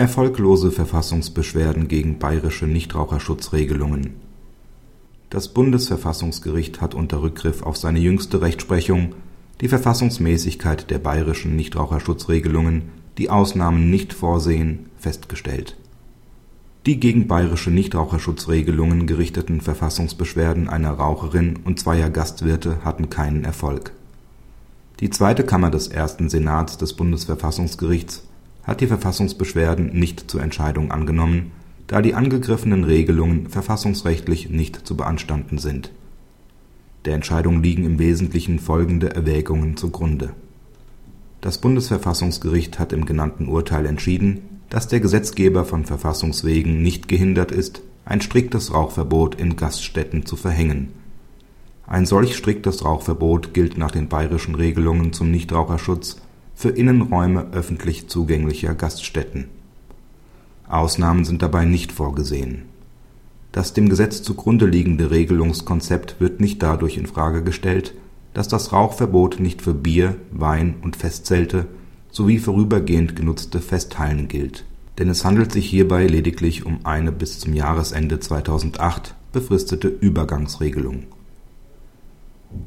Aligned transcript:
Erfolglose 0.00 0.70
Verfassungsbeschwerden 0.70 1.88
gegen 1.88 2.20
bayerische 2.20 2.68
Nichtraucherschutzregelungen 2.68 4.14
Das 5.28 5.48
Bundesverfassungsgericht 5.48 6.80
hat 6.80 6.94
unter 6.94 7.20
Rückgriff 7.20 7.64
auf 7.64 7.76
seine 7.76 7.98
jüngste 7.98 8.40
Rechtsprechung 8.40 9.16
die 9.60 9.66
Verfassungsmäßigkeit 9.66 10.88
der 10.88 11.00
bayerischen 11.00 11.56
Nichtraucherschutzregelungen, 11.56 12.82
die 13.18 13.28
Ausnahmen 13.28 13.90
nicht 13.90 14.12
vorsehen, 14.12 14.86
festgestellt. 14.98 15.76
Die 16.86 17.00
gegen 17.00 17.26
bayerische 17.26 17.72
Nichtraucherschutzregelungen 17.72 19.08
gerichteten 19.08 19.60
Verfassungsbeschwerden 19.60 20.68
einer 20.68 20.92
Raucherin 20.92 21.58
und 21.64 21.80
zweier 21.80 22.10
Gastwirte 22.10 22.84
hatten 22.84 23.10
keinen 23.10 23.42
Erfolg. 23.42 23.90
Die 25.00 25.10
Zweite 25.10 25.42
Kammer 25.42 25.72
des 25.72 25.88
Ersten 25.88 26.28
Senats 26.28 26.78
des 26.78 26.92
Bundesverfassungsgerichts 26.92 28.28
hat 28.64 28.80
die 28.80 28.86
Verfassungsbeschwerden 28.86 29.98
nicht 29.98 30.30
zur 30.30 30.42
Entscheidung 30.42 30.90
angenommen, 30.90 31.52
da 31.86 32.02
die 32.02 32.14
angegriffenen 32.14 32.84
Regelungen 32.84 33.48
verfassungsrechtlich 33.48 34.50
nicht 34.50 34.86
zu 34.86 34.96
beanstanden 34.96 35.58
sind. 35.58 35.90
Der 37.04 37.14
Entscheidung 37.14 37.62
liegen 37.62 37.84
im 37.84 37.98
Wesentlichen 37.98 38.58
folgende 38.58 39.14
Erwägungen 39.14 39.76
zugrunde: 39.76 40.30
Das 41.40 41.58
Bundesverfassungsgericht 41.58 42.78
hat 42.78 42.92
im 42.92 43.06
genannten 43.06 43.48
Urteil 43.48 43.86
entschieden, 43.86 44.42
dass 44.68 44.88
der 44.88 45.00
Gesetzgeber 45.00 45.64
von 45.64 45.86
Verfassungswegen 45.86 46.82
nicht 46.82 47.08
gehindert 47.08 47.52
ist, 47.52 47.80
ein 48.04 48.20
striktes 48.20 48.72
Rauchverbot 48.74 49.34
in 49.34 49.56
Gaststätten 49.56 50.26
zu 50.26 50.36
verhängen. 50.36 50.88
Ein 51.86 52.04
solch 52.04 52.36
striktes 52.36 52.84
Rauchverbot 52.84 53.54
gilt 53.54 53.78
nach 53.78 53.90
den 53.90 54.08
bayerischen 54.08 54.54
Regelungen 54.54 55.14
zum 55.14 55.30
Nichtraucherschutz 55.30 56.20
für 56.58 56.70
Innenräume 56.70 57.46
öffentlich 57.52 58.08
zugänglicher 58.08 58.74
Gaststätten. 58.74 59.44
Ausnahmen 60.68 61.24
sind 61.24 61.40
dabei 61.40 61.64
nicht 61.64 61.92
vorgesehen. 61.92 62.62
Das 63.52 63.74
dem 63.74 63.88
Gesetz 63.88 64.24
zugrunde 64.24 64.66
liegende 64.66 65.12
Regelungskonzept 65.12 66.16
wird 66.18 66.40
nicht 66.40 66.60
dadurch 66.60 66.96
in 66.96 67.06
Frage 67.06 67.44
gestellt, 67.44 67.94
dass 68.34 68.48
das 68.48 68.72
Rauchverbot 68.72 69.38
nicht 69.38 69.62
für 69.62 69.72
Bier, 69.72 70.16
Wein 70.32 70.74
und 70.82 70.96
Festzelte 70.96 71.66
sowie 72.10 72.38
vorübergehend 72.38 73.14
genutzte 73.14 73.60
Festhallen 73.60 74.26
gilt, 74.26 74.64
denn 74.98 75.08
es 75.08 75.24
handelt 75.24 75.52
sich 75.52 75.70
hierbei 75.70 76.08
lediglich 76.08 76.66
um 76.66 76.80
eine 76.82 77.12
bis 77.12 77.38
zum 77.38 77.54
Jahresende 77.54 78.18
2008 78.18 79.14
befristete 79.32 79.86
Übergangsregelung. 79.86 81.04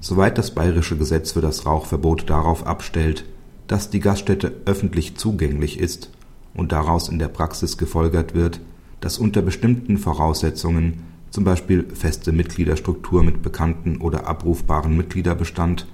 Soweit 0.00 0.38
das 0.38 0.54
bayerische 0.54 0.96
Gesetz 0.96 1.32
für 1.32 1.42
das 1.42 1.66
Rauchverbot 1.66 2.30
darauf 2.30 2.66
abstellt 2.66 3.26
dass 3.66 3.90
die 3.90 4.00
Gaststätte 4.00 4.52
öffentlich 4.66 5.16
zugänglich 5.16 5.78
ist 5.78 6.10
und 6.54 6.72
daraus 6.72 7.08
in 7.08 7.18
der 7.18 7.28
Praxis 7.28 7.78
gefolgert 7.78 8.34
wird, 8.34 8.60
dass 9.00 9.18
unter 9.18 9.42
bestimmten 9.42 9.98
Voraussetzungen 9.98 11.02
zum 11.30 11.44
Beispiel 11.44 11.84
feste 11.92 12.32
Mitgliederstruktur 12.32 13.22
mit 13.22 13.42
bekannten 13.42 14.00
oder 14.00 14.26
abrufbaren 14.26 14.96
Mitgliederbestand, 14.96 15.86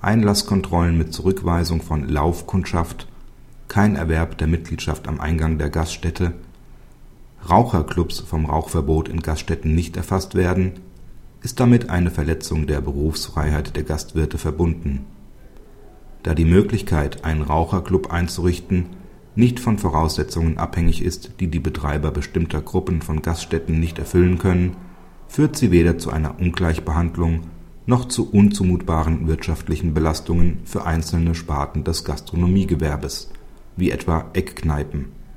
Einlasskontrollen 0.00 0.96
mit 0.96 1.12
Zurückweisung 1.12 1.82
von 1.82 2.08
Laufkundschaft, 2.08 3.06
kein 3.68 3.96
Erwerb 3.96 4.38
der 4.38 4.46
Mitgliedschaft 4.46 5.08
am 5.08 5.20
Eingang 5.20 5.58
der 5.58 5.68
Gaststätte, 5.68 6.32
Raucherclubs 7.48 8.20
vom 8.20 8.46
Rauchverbot 8.46 9.08
in 9.08 9.20
Gaststätten 9.20 9.74
nicht 9.74 9.96
erfasst 9.96 10.34
werden, 10.34 10.72
ist 11.42 11.60
damit 11.60 11.90
eine 11.90 12.10
Verletzung 12.10 12.66
der 12.66 12.80
Berufsfreiheit 12.80 13.76
der 13.76 13.82
Gastwirte 13.82 14.38
verbunden 14.38 15.04
da 16.26 16.34
die 16.34 16.44
Möglichkeit, 16.44 17.24
einen 17.24 17.42
Raucherclub 17.42 18.12
einzurichten, 18.12 18.86
nicht 19.36 19.60
von 19.60 19.78
Voraussetzungen 19.78 20.58
abhängig 20.58 21.04
ist, 21.04 21.34
die 21.38 21.46
die 21.46 21.60
Betreiber 21.60 22.10
bestimmter 22.10 22.60
Gruppen 22.60 23.00
von 23.00 23.22
Gaststätten 23.22 23.78
nicht 23.78 24.00
erfüllen 24.00 24.38
können, 24.38 24.76
führt 25.28 25.56
sie 25.56 25.70
weder 25.70 25.98
zu 25.98 26.10
einer 26.10 26.40
Ungleichbehandlung 26.40 27.42
noch 27.86 28.08
zu 28.08 28.28
unzumutbaren 28.28 29.28
wirtschaftlichen 29.28 29.94
Belastungen 29.94 30.58
für 30.64 30.84
einzelne 30.84 31.36
Sparten 31.36 31.84
des 31.84 32.02
Gastronomiegewerbes, 32.02 33.30
wie 33.76 33.92
etwa 33.92 34.24
Eckkneipen 34.32 35.15